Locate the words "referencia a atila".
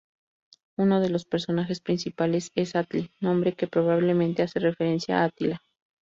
4.57-5.61